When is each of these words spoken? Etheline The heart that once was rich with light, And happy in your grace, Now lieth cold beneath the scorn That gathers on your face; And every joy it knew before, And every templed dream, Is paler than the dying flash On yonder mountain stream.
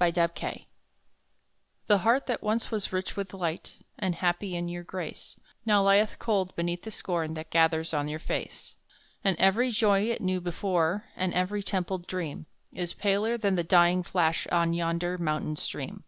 Etheline 0.00 0.64
The 1.86 1.98
heart 1.98 2.26
that 2.26 2.42
once 2.42 2.72
was 2.72 2.92
rich 2.92 3.14
with 3.14 3.32
light, 3.32 3.74
And 3.96 4.16
happy 4.16 4.56
in 4.56 4.66
your 4.66 4.82
grace, 4.82 5.38
Now 5.64 5.84
lieth 5.84 6.18
cold 6.18 6.52
beneath 6.56 6.82
the 6.82 6.90
scorn 6.90 7.34
That 7.34 7.52
gathers 7.52 7.94
on 7.94 8.08
your 8.08 8.18
face; 8.18 8.74
And 9.22 9.36
every 9.36 9.70
joy 9.70 10.00
it 10.10 10.20
knew 10.20 10.40
before, 10.40 11.04
And 11.14 11.32
every 11.32 11.62
templed 11.62 12.08
dream, 12.08 12.46
Is 12.72 12.92
paler 12.92 13.38
than 13.38 13.54
the 13.54 13.62
dying 13.62 14.02
flash 14.02 14.48
On 14.48 14.72
yonder 14.74 15.16
mountain 15.16 15.54
stream. 15.54 16.02